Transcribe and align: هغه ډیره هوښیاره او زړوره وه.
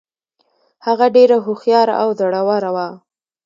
هغه 0.85 1.05
ډیره 1.15 1.35
هوښیاره 1.45 1.93
او 2.01 2.09
زړوره 2.19 2.69
وه. 2.75 2.87